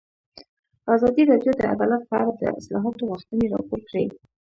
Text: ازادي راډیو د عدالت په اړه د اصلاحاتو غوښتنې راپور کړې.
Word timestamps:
ازادي 0.95 1.23
راډیو 1.31 1.53
د 1.57 1.61
عدالت 1.73 2.03
په 2.09 2.15
اړه 2.21 2.31
د 2.35 2.43
اصلاحاتو 2.59 3.07
غوښتنې 3.11 3.45
راپور 3.53 3.81
کړې. 3.89 4.03